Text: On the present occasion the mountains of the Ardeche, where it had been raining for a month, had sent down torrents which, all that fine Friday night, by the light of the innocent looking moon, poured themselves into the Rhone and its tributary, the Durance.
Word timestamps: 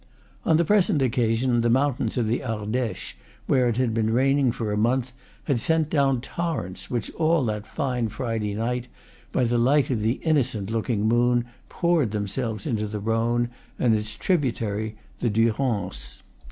On 0.45 0.57
the 0.57 0.65
present 0.65 0.99
occasion 1.03 1.61
the 1.61 1.69
mountains 1.69 2.17
of 2.17 2.25
the 2.25 2.43
Ardeche, 2.43 3.15
where 3.45 3.69
it 3.69 3.77
had 3.77 3.93
been 3.93 4.09
raining 4.11 4.51
for 4.51 4.71
a 4.71 4.75
month, 4.75 5.13
had 5.43 5.59
sent 5.59 5.91
down 5.91 6.21
torrents 6.21 6.89
which, 6.89 7.11
all 7.11 7.45
that 7.45 7.67
fine 7.67 8.07
Friday 8.09 8.55
night, 8.55 8.87
by 9.31 9.43
the 9.43 9.59
light 9.59 9.91
of 9.91 10.01
the 10.01 10.13
innocent 10.23 10.71
looking 10.71 11.07
moon, 11.07 11.45
poured 11.69 12.09
themselves 12.13 12.65
into 12.65 12.87
the 12.87 12.99
Rhone 12.99 13.49
and 13.77 13.93
its 13.93 14.15
tributary, 14.15 14.95
the 15.19 15.29
Durance. 15.29 16.23